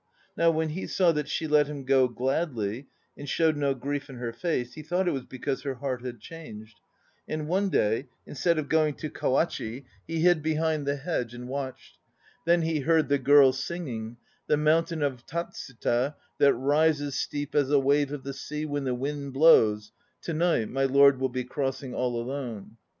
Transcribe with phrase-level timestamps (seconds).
[0.35, 4.15] Now when he saw that she let him go gladly and showed no grief in
[4.15, 6.79] her face, he thought it was because her heart had changed.
[7.27, 11.99] And one day, instead of going to Kawachi, he hid behind the hedge and watched.
[12.47, 14.17] Then he heard the girl singing:
[14.47, 18.95] "The mountain of Tatsuta that rises Steep as a wave of the sea when the
[18.95, 19.91] wind blows
[20.23, 22.77] To night my lord will be crossing all alone!"